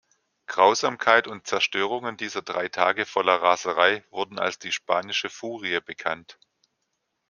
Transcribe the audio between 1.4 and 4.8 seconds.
Zerstörungen dieser drei Tage voller Raserei wurden als die